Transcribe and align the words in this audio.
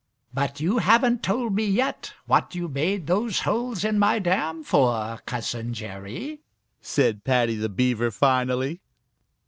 "But 0.33 0.59
you 0.59 0.79
haven't 0.79 1.21
told 1.21 1.53
me 1.53 1.63
yet 1.63 2.11
what 2.25 2.55
you 2.55 2.67
made 2.67 3.05
those 3.05 3.41
holes 3.41 3.83
in 3.83 3.99
my 3.99 4.17
dam 4.17 4.63
for, 4.63 5.19
Cousin 5.27 5.75
Jerry," 5.75 6.41
said 6.81 7.23
Paddy 7.23 7.53
the 7.55 7.69
Beaver 7.69 8.09
finally. 8.09 8.81